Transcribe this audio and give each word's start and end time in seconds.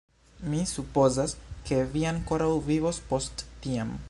Mi 0.53 0.61
supozas, 0.71 1.35
ke 1.69 1.81
vi 1.93 2.03
ankoraŭ 2.15 2.51
vivos 2.71 3.05
post 3.13 3.49
tiam. 3.67 3.99